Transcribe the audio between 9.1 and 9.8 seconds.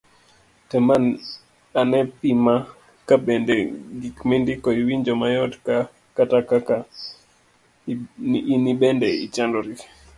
ichandori